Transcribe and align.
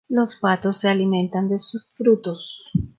Los 0.09 0.35
patos 0.37 0.77
se 0.77 0.89
alimentan 0.89 1.47
de 1.47 1.59
sus 1.59 1.91
frutos. 1.93 2.63